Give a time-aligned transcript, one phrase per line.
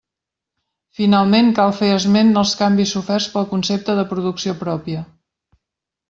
[0.99, 5.05] Finalment, cal fer esment als canvis soferts pel concepte de “producció pròpia”.